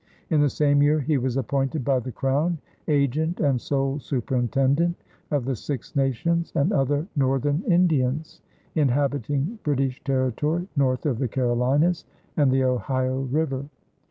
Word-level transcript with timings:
In 0.31 0.41
the 0.41 0.49
same 0.49 0.81
year 0.81 0.99
he 0.99 1.19
was 1.19 1.37
appointed 1.37 1.85
by 1.85 1.99
the 1.99 2.11
Crown 2.11 2.57
"Agent 2.87 3.39
and 3.39 3.61
Sole 3.61 3.99
Superintendent 3.99 4.95
of 5.29 5.45
the 5.45 5.55
Six 5.55 5.95
Nations 5.95 6.51
and 6.55 6.73
other 6.73 7.05
northern 7.15 7.61
Indians" 7.67 8.41
inhabiting 8.73 9.59
British 9.61 10.03
territory 10.03 10.67
north 10.75 11.05
of 11.05 11.19
the 11.19 11.27
Carolinas 11.27 12.05
and 12.35 12.49
the 12.51 12.63
Ohio 12.63 13.19
River. 13.21 13.65